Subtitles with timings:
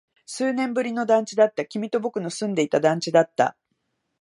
[0.25, 1.63] 数年ぶりの団地だった。
[1.63, 3.55] 君と僕の住んでいた団地だった。